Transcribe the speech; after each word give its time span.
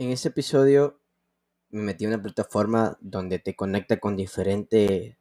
En 0.00 0.12
este 0.12 0.28
episodio 0.28 1.00
me 1.70 1.82
metí 1.82 2.04
en 2.04 2.12
una 2.12 2.22
plataforma 2.22 2.96
donde 3.00 3.40
te 3.40 3.56
conecta 3.56 3.98
con 3.98 4.16
diferentes 4.16 5.16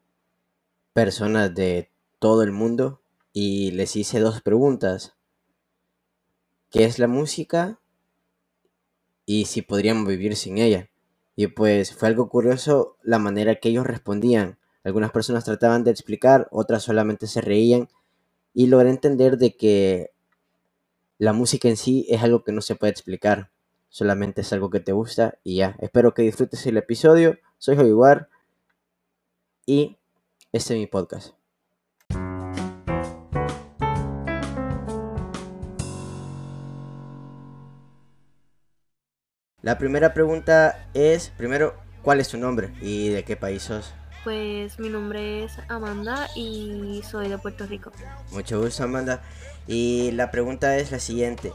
personas 0.94 1.56
de 1.56 1.90
todo 2.20 2.44
el 2.44 2.52
mundo 2.52 3.02
y 3.34 3.72
les 3.72 3.96
hice 3.96 4.20
dos 4.20 4.44
preguntas. 4.44 5.16
¿Qué 6.70 6.86
es 6.86 7.00
la 7.00 7.08
música? 7.08 7.80
Y 9.26 9.46
si 9.46 9.64
podríamos 9.64 10.08
vivir 10.08 10.36
sin 10.36 10.60
ella. 10.60 10.92
Y 11.36 11.48
pues 11.48 11.96
fue 11.96 12.10
algo 12.10 12.30
curioso 12.30 12.98
la 13.02 13.18
manera 13.18 13.56
que 13.56 13.70
ellos 13.70 13.88
respondían. 13.88 14.60
Algunas 14.84 15.10
personas 15.10 15.44
trataban 15.44 15.86
de 15.86 15.90
explicar, 15.90 16.50
otras 16.52 16.84
solamente 16.84 17.26
se 17.26 17.42
reían 17.42 17.90
y 18.54 18.68
logré 18.68 18.92
entender 18.92 19.40
de 19.40 19.56
que 19.56 20.12
la 21.18 21.34
música 21.34 21.68
en 21.68 21.78
sí 21.78 22.06
es 22.10 22.22
algo 22.22 22.44
que 22.44 22.52
no 22.52 22.62
se 22.62 22.76
puede 22.76 22.92
explicar, 22.92 23.50
solamente 23.90 24.42
es 24.42 24.54
algo 24.54 24.70
que 24.70 24.80
te 24.80 24.92
gusta 24.92 25.38
y 25.44 25.58
ya. 25.58 25.76
Espero 25.80 26.14
que 26.14 26.24
disfrutes 26.24 26.66
el 26.66 26.78
episodio. 26.78 27.38
Soy 27.58 27.76
Javier 27.76 28.28
y 29.66 29.98
este 30.52 30.74
es 30.74 30.80
mi 30.80 30.88
podcast. 30.88 31.38
La 39.62 39.78
primera 39.78 40.14
pregunta 40.14 40.88
es, 40.94 41.30
primero, 41.32 41.76
¿cuál 42.02 42.22
es 42.22 42.30
tu 42.30 42.38
nombre 42.38 42.74
y 42.82 43.10
de 43.10 43.26
qué 43.26 43.36
país 43.36 43.64
sos? 43.64 43.94
Pues 44.24 44.80
mi 44.80 44.90
nombre 44.90 45.44
es 45.44 45.58
Amanda 45.68 46.30
y 46.36 47.02
soy 47.04 47.28
de 47.28 47.38
Puerto 47.38 47.66
Rico. 47.66 47.92
Mucho 48.32 48.62
gusto, 48.62 48.84
Amanda. 48.84 49.22
Y 49.68 50.12
la 50.12 50.32
pregunta 50.32 50.78
es 50.78 50.92
la 50.92 51.00
siguiente. 51.00 51.52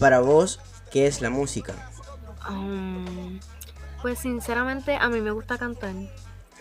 Para 0.00 0.18
vos, 0.18 0.58
¿qué 0.92 1.06
es 1.06 1.20
la 1.20 1.30
música? 1.30 1.74
Um, 2.48 3.40
pues 4.00 4.18
sinceramente 4.18 4.96
a 4.96 5.08
mí 5.08 5.20
me 5.20 5.30
gusta 5.30 5.58
cantar. 5.58 5.94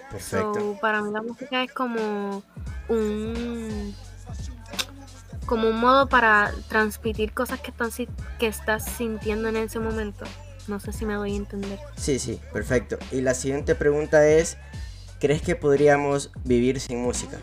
Perfecto. 0.10 0.78
para 0.82 1.02
mí 1.02 1.12
la 1.12 1.22
música 1.22 1.64
es 1.64 1.72
como 1.72 2.44
un 2.90 3.96
como 5.46 5.70
un 5.70 5.80
modo 5.80 6.08
para 6.08 6.54
transmitir 6.70 7.34
cosas 7.34 7.60
que, 7.60 7.72
están, 7.72 7.90
que 8.40 8.48
estás 8.48 8.86
sintiendo 8.86 9.50
en 9.50 9.58
ese 9.58 9.80
momento. 9.80 10.26
No 10.68 10.80
sé 10.80 10.94
si 10.94 11.06
me 11.06 11.16
doy 11.16 11.34
a 11.34 11.38
entender. 11.38 11.80
Sí, 11.98 12.20
sí, 12.20 12.40
perfecto. 12.54 12.98
Y 13.12 13.22
la 13.22 13.34
siguiente 13.34 13.76
pregunta 13.76 14.26
es, 14.26 14.58
¿crees 15.20 15.42
que 15.42 15.56
podríamos 15.56 16.32
vivir 16.45 16.80
sin 16.80 17.02
música? 17.02 17.38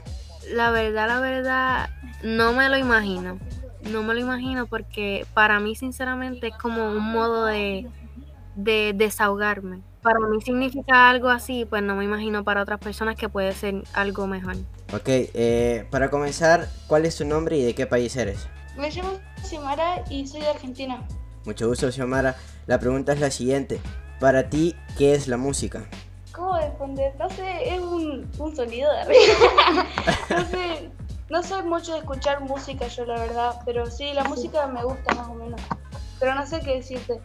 La 0.51 0.71
verdad, 0.71 1.09
la 1.09 1.21
verdad, 1.21 1.91
no 2.23 2.53
me 2.55 2.69
lo 2.71 2.79
imagino. 2.79 3.39
No 3.83 4.03
me 4.03 4.15
lo 4.15 4.21
imagino 4.21 4.67
porque 4.67 5.27
para 5.35 5.61
mí, 5.61 5.77
sinceramente, 5.77 6.49
es 6.49 6.57
como 6.57 6.91
un 6.91 7.01
modo 7.01 7.47
de, 7.47 7.89
de 8.57 8.93
desahogarme. 8.95 9.83
Para 10.03 10.21
mí 10.21 10.41
significa 10.41 11.09
algo 11.11 11.29
así, 11.29 11.65
pues 11.65 11.83
no 11.83 11.97
me 11.97 12.05
imagino 12.05 12.45
para 12.45 12.63
otras 12.63 12.79
personas 12.79 13.17
que 13.17 13.29
puede 13.29 13.53
ser 13.53 13.83
algo 13.95 14.27
mejor. 14.27 14.57
Ok, 14.93 15.07
eh, 15.07 15.87
para 15.91 16.11
comenzar, 16.11 16.69
¿cuál 16.87 17.05
es 17.05 17.17
tu 17.17 17.25
nombre 17.25 17.57
y 17.57 17.65
de 17.65 17.75
qué 17.75 17.87
país 17.87 18.17
eres? 18.17 18.49
Me 18.77 18.91
llamo 18.91 19.19
Xiomara 19.43 20.05
y 20.09 20.27
soy 20.27 20.41
de 20.41 20.49
Argentina. 20.49 21.05
Mucho 21.45 21.69
gusto, 21.69 21.91
Xiomara. 21.91 22.37
La 22.67 22.79
pregunta 22.79 23.13
es 23.13 23.21
la 23.21 23.31
siguiente. 23.31 23.81
Para 24.21 24.49
ti, 24.51 24.75
¿qué 24.97 25.15
es 25.15 25.29
la 25.29 25.37
música? 25.37 25.85
¿Cómo 26.33 26.57
responder? 26.57 27.15
No 27.19 27.29
sé, 27.31 27.75
es 27.75 27.81
un, 27.81 28.31
un 28.39 28.57
sonido 28.57 28.93
de 28.93 28.99
arriba. 29.01 29.87
no 30.31 30.45
sé, 30.47 30.91
no 31.31 31.43
soy 31.43 31.63
mucho 31.63 31.93
de 31.93 31.99
escuchar 31.99 32.41
música 32.41 32.89
yo, 32.89 33.05
la 33.05 33.21
verdad, 33.21 33.61
pero 33.65 33.91
sí, 33.91 34.13
la 34.15 34.25
música 34.25 34.67
me 34.67 34.83
gusta 34.83 35.15
más 35.15 35.29
o 35.29 35.35
menos. 35.35 35.61
Pero 36.19 36.35
no 36.35 36.47
sé 36.47 36.61
qué 36.61 36.77
decirte. 36.77 37.21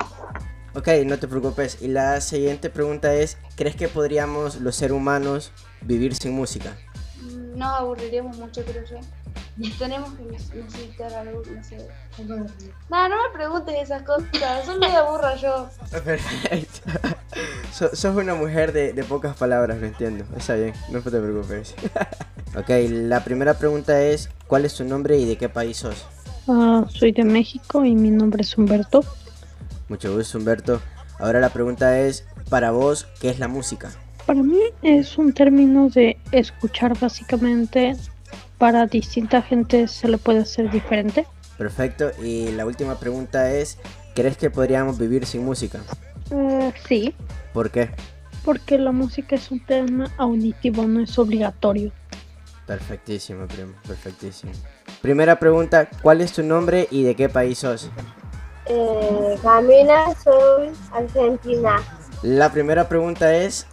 Ok, 0.75 0.87
no 1.05 1.17
te 1.17 1.27
preocupes. 1.27 1.81
Y 1.81 1.87
la 1.87 2.19
siguiente 2.21 2.69
pregunta 2.69 3.13
es, 3.13 3.37
¿crees 3.55 3.75
que 3.75 3.87
podríamos 3.87 4.57
los 4.57 4.75
seres 4.75 4.95
humanos 4.95 5.51
vivir 5.81 6.15
sin 6.15 6.33
música? 6.33 6.75
Mm, 7.21 7.57
no 7.57 7.69
aburriríamos 7.69 8.37
mucho, 8.37 8.63
creo 8.65 8.83
yo. 8.83 8.97
Tenemos 9.77 10.11
que 10.15 10.23
necesitar 10.23 11.13
algo, 11.13 11.43
no 11.45 11.63
sé. 11.63 11.77
No, 12.89 13.07
no 13.07 13.15
me 13.23 13.29
preguntes 13.33 13.75
esas 13.83 14.01
cosas, 14.01 14.65
solo 14.65 14.79
me 14.79 14.95
aburro 14.95 15.35
yo. 15.35 15.69
Perfecto. 16.03 16.89
sos 17.71 18.03
una 18.05 18.33
mujer 18.33 18.73
de, 18.73 18.93
de, 18.93 19.03
pocas 19.03 19.37
palabras, 19.37 19.79
lo 19.79 19.85
entiendo. 19.85 20.25
Está 20.35 20.55
bien, 20.55 20.73
no 20.89 21.01
te 21.01 21.11
preocupes. 21.11 21.75
ok, 22.55 22.69
la 22.89 23.23
primera 23.23 23.55
pregunta 23.55 24.01
es, 24.01 24.29
¿cuál 24.47 24.65
es 24.65 24.75
tu 24.75 24.83
nombre 24.83 25.17
y 25.17 25.25
de 25.25 25.37
qué 25.37 25.49
país 25.49 25.77
sos? 25.77 26.05
Uh, 26.45 26.85
soy 26.89 27.11
de 27.11 27.23
México 27.23 27.85
y 27.85 27.95
mi 27.95 28.11
nombre 28.11 28.41
es 28.41 28.57
Humberto. 28.57 29.03
Mucho 29.89 30.15
gusto, 30.15 30.37
Humberto. 30.37 30.81
Ahora 31.19 31.39
la 31.39 31.49
pregunta 31.49 31.99
es, 31.99 32.25
para 32.49 32.71
vos, 32.71 33.07
¿qué 33.21 33.29
es 33.29 33.39
la 33.39 33.47
música? 33.47 33.91
Para 34.25 34.41
mí 34.41 34.59
es 34.81 35.17
un 35.17 35.33
término 35.33 35.89
de 35.89 36.17
escuchar 36.31 36.97
básicamente. 36.99 37.95
Para 38.57 38.87
distinta 38.87 39.41
gente 39.41 39.87
se 39.87 40.07
le 40.07 40.17
puede 40.17 40.39
hacer 40.39 40.71
diferente. 40.71 41.27
Perfecto. 41.57 42.11
Y 42.21 42.51
la 42.51 42.65
última 42.65 42.99
pregunta 42.99 43.51
es, 43.51 43.77
¿crees 44.15 44.37
que 44.37 44.49
podríamos 44.49 44.97
vivir 44.97 45.25
sin 45.25 45.45
música? 45.45 45.79
Uh, 46.29 46.71
sí. 46.87 47.13
¿Por 47.53 47.69
qué? 47.69 47.89
Porque 48.43 48.77
la 48.77 48.91
música 48.91 49.35
es 49.35 49.51
un 49.51 49.59
tema 49.65 50.11
auditivo, 50.17 50.87
no 50.87 51.01
es 51.01 51.17
obligatorio. 51.17 51.91
Perfectísimo, 52.65 53.45
primo, 53.47 53.73
perfectísimo. 53.85 54.53
Primera 55.01 55.37
pregunta, 55.37 55.89
¿cuál 56.01 56.21
es 56.21 56.31
tu 56.31 56.43
nombre 56.43 56.87
y 56.89 57.03
de 57.03 57.15
qué 57.15 57.27
país 57.27 57.59
sos? 57.59 57.89
Eh, 58.65 59.37
Camila, 59.41 60.15
soy 60.23 60.71
argentina. 60.93 61.83
La 62.21 62.51
primera 62.51 62.87
pregunta 62.87 63.35
es, 63.35 63.67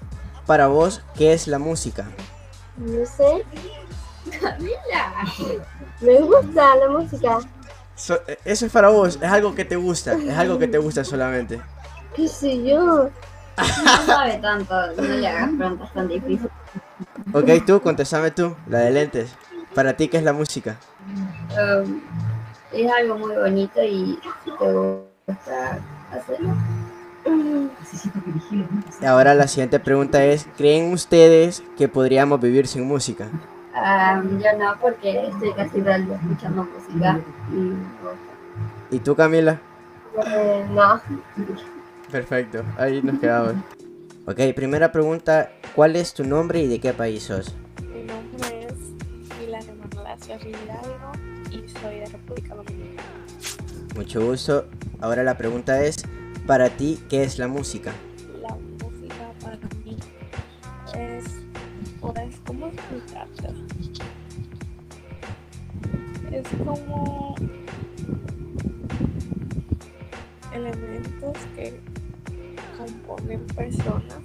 para 0.44 0.66
vos, 0.66 1.02
¿qué 1.14 1.32
es 1.32 1.46
la 1.46 1.60
música? 1.60 2.06
No 2.76 3.06
sé. 3.06 3.44
Camila. 4.40 5.24
Me 6.00 6.20
gusta 6.20 6.76
la 6.76 6.88
música. 6.88 7.38
eso 8.44 8.66
es 8.66 8.72
para 8.72 8.88
vos, 8.88 9.18
es 9.22 9.30
algo 9.30 9.54
que 9.54 9.64
te 9.64 9.76
gusta, 9.76 10.14
es 10.14 10.36
algo 10.36 10.58
que 10.58 10.66
te 10.66 10.78
gusta 10.78 11.04
solamente. 11.04 11.60
¿Qué 12.16 12.26
sé 12.26 12.64
yo? 12.64 13.08
No 13.56 14.06
sabe 14.06 14.38
tanto, 14.38 14.74
no 14.96 15.02
le 15.02 15.28
hagas 15.28 15.50
preguntas 15.56 15.92
tan 15.92 16.08
difíciles. 16.08 16.50
Ok, 17.32 17.64
tú, 17.66 17.80
contestame 17.80 18.30
tú, 18.30 18.54
la 18.66 18.80
de 18.80 18.90
lentes. 18.90 19.34
Para 19.74 19.96
ti, 19.96 20.08
¿qué 20.08 20.16
es 20.16 20.24
la 20.24 20.32
música? 20.32 20.76
Um, 21.50 22.00
es 22.72 22.90
algo 22.90 23.18
muy 23.18 23.36
bonito 23.36 23.82
y 23.82 24.18
te 24.44 24.72
gusta 24.72 25.78
hacerlo. 26.12 26.54
Ahora 29.06 29.34
la 29.34 29.46
siguiente 29.46 29.78
pregunta 29.78 30.24
es, 30.24 30.48
¿creen 30.56 30.92
ustedes 30.92 31.62
que 31.76 31.88
podríamos 31.88 32.40
vivir 32.40 32.66
sin 32.66 32.86
música? 32.86 33.28
Um, 33.74 34.40
yo 34.40 34.58
no, 34.58 34.76
porque 34.80 35.26
estoy 35.26 35.52
casi 35.52 35.80
día 35.80 35.96
escuchando 35.96 36.64
música 36.64 37.20
y 37.52 38.96
¿Y 38.96 38.98
tú, 38.98 39.14
Camila? 39.14 39.60
Eh, 40.26 40.66
no. 40.70 41.00
Perfecto, 42.10 42.64
ahí 42.76 43.00
nos 43.02 43.20
quedamos. 43.20 43.54
Ok, 44.26 44.38
primera 44.56 44.90
pregunta, 44.90 45.50
¿cuál 45.74 45.96
es 45.96 46.14
tu 46.14 46.24
nombre 46.24 46.60
y 46.60 46.66
de 46.66 46.80
qué 46.80 46.92
país 46.92 47.24
sos? 47.24 47.54
Mi 47.92 48.02
nombre 48.02 48.66
es 48.66 48.74
Pilar 49.38 49.64
Palacio 49.94 50.36
Hidalgo 50.36 51.12
y 51.50 51.68
soy 51.68 52.00
de 52.00 52.06
República 52.06 52.54
Dominicana. 52.54 53.08
Mucho 53.94 54.24
gusto. 54.24 54.66
Ahora 55.00 55.22
la 55.22 55.36
pregunta 55.36 55.82
es, 55.84 55.96
para 56.46 56.70
ti, 56.70 56.98
¿qué 57.08 57.22
es 57.22 57.38
la 57.38 57.48
música? 57.48 57.92
La 58.40 58.54
música 58.54 59.32
para 59.42 59.58
mí 59.84 59.96
es, 60.94 61.24
pues, 62.00 62.40
¿cómo 62.46 62.66
explicarte? 62.68 63.48
Es 66.30 66.46
como 66.64 67.34
elementos 70.52 71.36
que 71.56 71.80
componen 72.76 73.46
personas. 73.48 74.22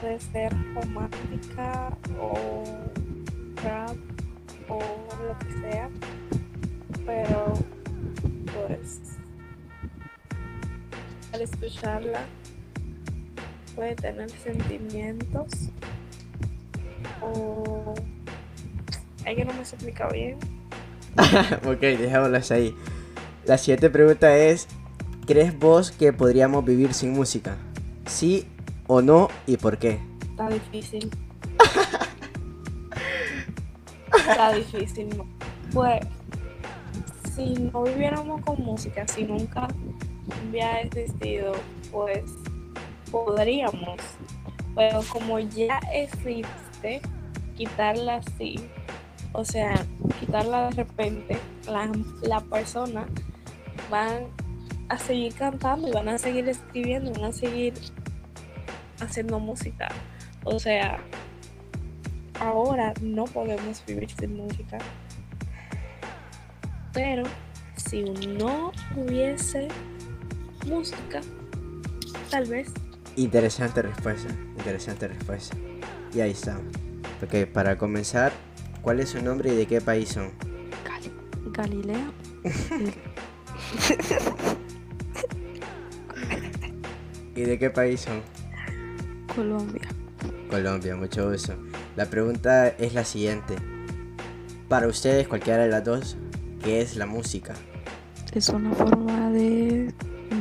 Puede 0.00 0.20
ser 0.20 0.52
romántica 0.74 1.96
o 2.20 2.64
rap 3.62 3.96
o 4.68 4.78
lo 5.26 5.38
que 5.38 5.52
sea. 5.60 5.88
Pero 7.04 7.52
pues 8.44 9.00
al 11.32 11.40
escucharla 11.42 12.20
puede 13.74 13.94
tener 13.94 14.30
sentimientos 14.30 15.70
o 17.20 17.94
que 19.34 19.44
no 19.44 19.52
me 19.52 19.60
explica 19.60 20.08
bien. 20.08 20.38
ok, 21.66 21.80
dejémoslas 21.80 22.50
ahí. 22.50 22.74
La 23.44 23.58
siguiente 23.58 23.90
pregunta 23.90 24.36
es, 24.36 24.68
¿crees 25.26 25.58
vos 25.58 25.90
que 25.90 26.12
podríamos 26.12 26.64
vivir 26.64 26.94
sin 26.94 27.12
música? 27.12 27.56
¿Sí 28.06 28.46
o 28.88 29.00
no 29.00 29.28
y 29.46 29.56
por 29.56 29.78
qué? 29.78 30.00
Está 30.30 30.48
difícil. 30.48 31.08
Está 34.28 34.52
difícil. 34.52 35.22
Pues, 35.72 36.00
si 37.36 37.54
no 37.54 37.84
viviéramos 37.84 38.40
con 38.40 38.60
música, 38.64 39.06
si 39.06 39.22
nunca 39.22 39.68
hubiera 40.48 40.80
existido 40.80 41.52
pues 41.92 42.24
podríamos, 43.10 43.96
pero 44.74 45.00
como 45.10 45.38
ya 45.38 45.80
existe, 45.92 47.00
quitarla 47.56 48.16
así, 48.16 48.56
o 49.32 49.44
sea, 49.44 49.74
quitarla 50.20 50.68
de 50.68 50.82
repente, 50.82 51.38
la, 51.66 51.90
la 52.22 52.40
persona 52.40 53.06
van 53.90 54.26
a 54.88 54.98
seguir 54.98 55.34
cantando 55.34 55.88
y 55.88 55.92
van 55.92 56.08
a 56.08 56.18
seguir 56.18 56.48
escribiendo, 56.48 57.12
van 57.12 57.24
a 57.24 57.32
seguir 57.32 57.74
haciendo 59.00 59.38
música. 59.38 59.88
O 60.44 60.58
sea, 60.58 60.98
ahora 62.40 62.92
no 63.00 63.24
podemos 63.24 63.82
vivir 63.86 64.10
sin 64.10 64.36
música. 64.36 64.78
Pero 66.92 67.24
si 67.76 68.02
no 68.02 68.72
hubiese 68.96 69.68
música, 70.66 71.20
tal 72.30 72.46
vez. 72.46 72.72
Interesante 73.16 73.82
respuesta, 73.82 74.32
interesante 74.56 75.08
respuesta. 75.08 75.56
Y 76.14 76.20
ahí 76.20 76.30
está. 76.30 76.58
Ok, 77.22 77.46
para 77.52 77.76
comenzar, 77.76 78.32
¿cuál 78.82 79.00
es 79.00 79.10
su 79.10 79.20
nombre 79.22 79.52
y 79.52 79.56
de 79.56 79.66
qué 79.66 79.80
país 79.80 80.10
son? 80.10 80.30
Galileo. 81.52 82.12
¿Y 87.34 87.40
de 87.40 87.58
qué 87.58 87.70
país 87.70 88.02
son? 88.02 88.22
Colombia. 89.34 89.88
Colombia, 90.50 90.96
mucho 90.96 91.30
gusto. 91.30 91.54
La 91.96 92.06
pregunta 92.06 92.68
es 92.68 92.94
la 92.94 93.04
siguiente. 93.04 93.56
Para 94.68 94.86
ustedes, 94.86 95.28
cualquiera 95.28 95.62
de 95.62 95.68
las 95.68 95.84
dos, 95.84 96.16
¿qué 96.62 96.80
es 96.80 96.96
la 96.96 97.06
música? 97.06 97.54
Es 98.34 98.48
una 98.50 98.74
forma 98.74 99.30
de, 99.30 99.92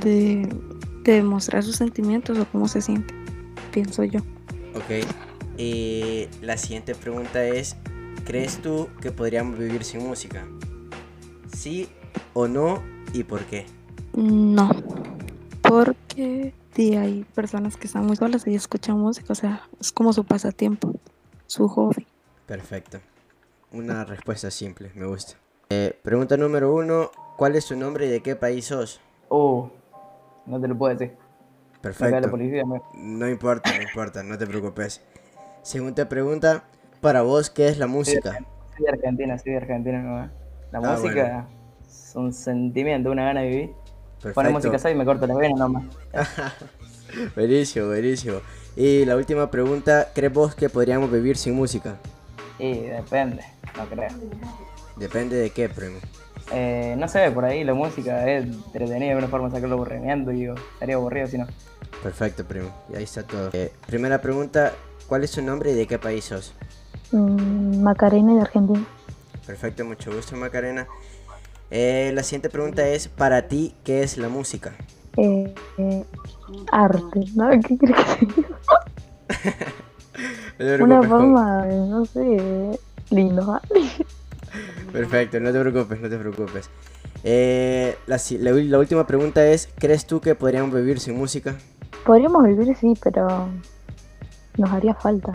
de, 0.03 1.23
sus 1.61 1.75
sentimientos 1.75 2.37
o 2.37 2.45
cómo 2.45 2.67
se 2.67 2.81
siente, 2.81 3.13
pienso 3.71 4.03
yo. 4.03 4.19
Ok. 4.75 5.05
Y 5.57 6.27
la 6.41 6.57
siguiente 6.57 6.93
pregunta 6.93 7.43
es, 7.43 7.75
¿crees 8.25 8.57
tú 8.61 8.89
que 9.01 9.11
podríamos 9.11 9.57
vivir 9.57 9.83
sin 9.83 10.05
música? 10.05 10.45
¿Sí 11.55 11.87
o 12.33 12.47
no 12.47 12.83
y 13.13 13.23
por 13.23 13.45
qué? 13.45 13.65
No, 14.13 14.69
porque 15.61 16.53
sí, 16.77 16.95
hay 16.95 17.25
personas 17.35 17.75
que 17.75 17.87
están 17.87 18.05
muy 18.05 18.15
solas 18.15 18.47
y 18.47 18.55
escuchan 18.55 18.97
música, 18.99 19.33
o 19.33 19.35
sea, 19.35 19.63
es 19.81 19.91
como 19.91 20.13
su 20.13 20.23
pasatiempo, 20.23 20.93
su 21.47 21.67
hobby. 21.67 22.07
Perfecto. 22.45 22.99
Una 23.71 24.05
respuesta 24.05 24.49
simple, 24.51 24.91
me 24.95 25.05
gusta. 25.07 25.33
Eh, 25.69 25.99
pregunta 26.03 26.37
número 26.37 26.73
uno, 26.73 27.11
¿cuál 27.35 27.55
es 27.55 27.65
tu 27.65 27.75
nombre 27.75 28.05
y 28.05 28.09
de 28.09 28.21
qué 28.21 28.35
país 28.37 28.65
sos? 28.67 29.01
Oh, 29.27 29.69
no 30.45 30.61
te 30.61 30.67
lo 30.69 30.77
puedo 30.77 30.95
decir. 30.95 31.17
Acá 31.17 32.21
la 32.21 32.29
Perfecto. 32.29 32.31
policía 32.31 32.63
me... 32.65 32.81
No 32.93 33.27
importa, 33.27 33.75
no 33.75 33.81
importa, 33.81 34.23
no 34.23 34.37
te 34.37 34.47
preocupes. 34.47 35.01
Segunda 35.63 36.07
pregunta, 36.07 36.63
para 37.01 37.23
vos, 37.23 37.49
¿qué 37.49 37.67
es 37.67 37.77
la 37.77 37.87
música? 37.87 38.37
Soy 38.75 38.85
de 38.85 38.89
Argentina, 38.91 39.37
soy 39.37 39.51
de 39.53 39.57
Argentina 39.57 40.01
nomás. 40.01 40.31
La 40.71 40.79
Ah, 40.79 40.97
música 40.97 41.47
es 41.85 42.13
un 42.15 42.31
sentimiento, 42.33 43.11
una 43.11 43.25
gana 43.25 43.41
de 43.41 43.49
vivir. 43.49 43.71
Pone 44.21 44.33
Perfecto. 44.33 44.51
música 44.51 44.75
así 44.77 44.89
y 44.89 44.95
me 44.95 45.05
corto 45.05 45.27
las 45.27 45.37
venas 45.37 45.59
nomás. 45.59 45.83
Buenísimo, 47.35 47.87
buenísimo. 47.87 48.41
Y 48.75 49.05
la 49.05 49.15
última 49.15 49.49
pregunta, 49.49 50.09
¿crees 50.13 50.33
vos 50.33 50.55
que 50.55 50.69
podríamos 50.69 51.11
vivir 51.11 51.37
sin 51.37 51.55
música? 51.55 51.95
Y 52.59 52.81
depende, 52.81 53.43
no 53.77 53.85
creo. 53.85 54.09
Depende 54.95 55.35
de 55.37 55.49
qué, 55.51 55.69
primo. 55.69 55.99
Eh, 56.51 56.95
no 56.97 57.07
sé, 57.07 57.29
por 57.31 57.45
ahí 57.45 57.63
la 57.63 57.73
música 57.73 58.29
es 58.29 58.45
entretenida, 58.45 59.11
es 59.11 59.17
una 59.17 59.27
forma 59.27 59.47
de 59.47 59.55
sacar 59.55 59.67
el 59.67 59.73
aburrimiento 59.73 60.31
y 60.31 60.35
digo, 60.41 60.55
estaría 60.73 60.95
aburrido 60.95 61.27
si 61.27 61.37
no. 61.37 61.47
Perfecto, 62.03 62.45
primo. 62.45 62.69
Y 62.91 62.95
ahí 62.97 63.03
está 63.03 63.23
todo. 63.23 63.49
Eh, 63.53 63.71
primera 63.85 64.21
pregunta, 64.21 64.73
¿cuál 65.07 65.23
es 65.23 65.31
su 65.31 65.41
nombre 65.41 65.71
y 65.71 65.73
de 65.73 65.87
qué 65.87 65.97
país 65.99 66.25
sos? 66.25 66.53
Mm, 67.11 67.81
Macarena 67.81 68.35
de 68.35 68.41
Argentina. 68.41 68.85
Perfecto, 69.45 69.85
mucho 69.85 70.13
gusto, 70.13 70.35
Macarena. 70.35 70.87
Eh, 71.69 72.11
la 72.13 72.23
siguiente 72.23 72.49
pregunta 72.49 72.87
es, 72.87 73.07
para 73.07 73.47
ti, 73.47 73.73
¿qué 73.83 74.03
es 74.03 74.17
la 74.17 74.29
música? 74.29 74.73
Eh, 75.17 75.53
eh, 75.77 76.05
arte, 76.71 77.25
¿no? 77.35 77.49
¿Qué 77.49 77.77
crees 77.77 78.05
que 78.17 78.25
sea? 78.25 79.65
No 80.59 80.65
te 80.65 80.83
Una 80.83 81.03
forma, 81.03 81.65
no 81.65 82.03
sé, 82.05 82.79
lindo. 83.11 83.51
¿ah? 83.51 83.61
Perfecto, 84.91 85.39
no 85.39 85.51
te 85.51 85.59
preocupes, 85.59 86.01
no 86.01 86.09
te 86.09 86.17
preocupes. 86.17 86.69
Eh, 87.23 87.95
la, 88.07 88.17
la 88.39 88.79
última 88.79 89.05
pregunta 89.05 89.45
es, 89.45 89.69
¿crees 89.77 90.07
tú 90.07 90.19
que 90.19 90.33
podríamos 90.33 90.73
vivir 90.73 90.99
sin 90.99 91.15
música? 91.15 91.55
Podríamos 92.05 92.43
vivir, 92.45 92.75
sí, 92.75 92.93
pero 93.03 93.49
nos 94.57 94.71
haría 94.71 94.95
falta. 94.95 95.33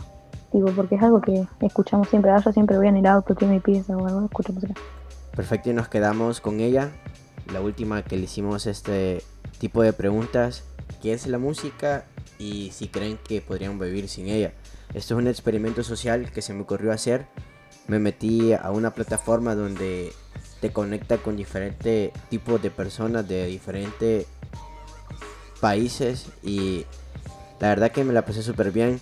Digo, 0.53 0.69
porque 0.75 0.97
es 0.97 1.03
algo 1.03 1.21
que 1.21 1.47
escuchamos 1.61 2.09
siempre. 2.09 2.31
Ah, 2.31 2.43
yo 2.45 2.53
siempre 2.53 2.77
voy 2.77 2.89
en 2.89 2.97
el 2.97 3.07
auto, 3.07 3.35
tiene 3.35 3.55
mi 3.55 3.61
pieza 3.61 3.97
o 3.97 4.07
algo, 4.07 4.25
escucho 4.25 4.53
música. 4.53 4.75
Perfecto, 5.35 5.71
y 5.71 5.73
nos 5.73 5.89
quedamos 5.89 6.43
con 6.43 6.61
ella. 6.61 6.91
La 7.53 7.63
última 7.63 8.03
que 8.05 8.17
le 8.17 8.25
hicimos 8.25 8.67
este 8.67 9.23
tipo 9.59 9.83
de 9.83 9.95
preguntas. 9.95 10.65
¿Qué 11.01 11.15
es 11.15 11.27
la 11.27 11.39
música? 11.39 12.05
Y 12.39 12.71
si 12.73 12.89
creen 12.89 13.19
que 13.27 13.41
podrían 13.41 13.79
vivir 13.79 14.09
sin 14.09 14.29
ella. 14.29 14.53
Esto 14.93 15.15
es 15.15 15.19
un 15.19 15.29
experimento 15.29 15.83
social 15.83 16.31
que 16.31 16.43
se 16.43 16.53
me 16.53 16.63
ocurrió 16.63 16.93
hacer. 16.93 17.27
Me 17.89 17.99
metí 17.99 18.53
a 18.53 18.71
una 18.71 18.93
plataforma 18.93 19.55
donde 19.55 20.13
te 20.61 20.71
conecta 20.71 21.17
con 21.17 21.37
diferentes 21.37 22.13
tipos 22.29 22.61
de 22.61 22.71
personas 22.71 23.27
de 23.27 23.47
diferentes 23.47 24.27
países. 25.61 26.27
Y 26.43 26.85
la 27.59 27.69
verdad 27.69 27.91
que 27.91 28.05
me 28.05 28.13
la 28.13 28.27
pasé 28.27 28.43
súper 28.43 28.71
bien. 28.71 29.01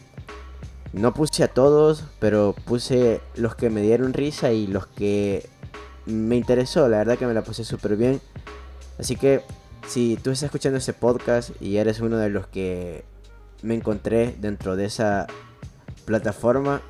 No 0.93 1.13
puse 1.13 1.43
a 1.43 1.49
todos, 1.49 2.05
pero 2.21 2.55
puse 2.65 3.21
los 3.35 3.57
que 3.57 3.69
me 3.69 3.83
dieron 3.83 4.13
risa 4.13 4.53
y 4.53 4.69
los 4.69 4.87
que 4.87 5.49
me 6.07 6.37
interesó, 6.37 6.89
la 6.89 6.99
verdad 6.99 7.19
que 7.19 7.27
me 7.27 7.35
la 7.35 7.43
pasé 7.43 7.65
súper 7.65 7.97
bien. 7.97 8.21
Así 8.99 9.17
que 9.17 9.43
si 9.87 10.17
tú 10.17 10.31
estás 10.31 10.45
escuchando 10.45 10.79
este 10.79 10.93
podcast 10.93 11.51
y 11.61 11.79
eres 11.79 12.01
uno 12.01 12.19
de 12.19 12.31
los 12.31 12.47
que 12.47 13.05
me 13.63 13.75
encontré 13.75 14.37
dentro 14.39 14.77
de 14.77 14.87
esa 14.87 15.27
plataforma, 16.05 16.83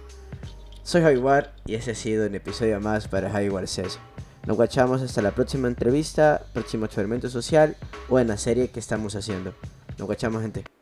soy 0.83 1.03
Jaiguar 1.03 1.55
y 1.67 1.75
ese 1.75 1.93
ha 1.93 1.95
sido 1.95 2.27
un 2.27 2.35
episodio 2.35 2.81
más 2.81 3.09
para 3.09 3.31
Jaiguar 3.31 3.69
Says. 3.69 3.99
Nos 4.47 4.57
guachamos 4.57 5.03
hasta 5.03 5.23
la 5.23 5.33
próxima 5.33 5.69
entrevista, 5.69 6.43
próximo 6.53 6.87
experimento 6.87 7.29
social 7.29 7.77
o 8.09 8.19
en 8.19 8.29
la 8.29 8.39
serie 8.39 8.71
que 8.71 8.81
estamos 8.81 9.15
haciendo. 9.15 9.55
Nos 9.99 10.07
guachamos 10.07 10.43
gente. 10.43 10.80